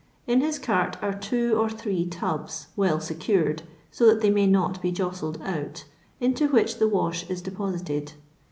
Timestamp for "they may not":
4.21-4.81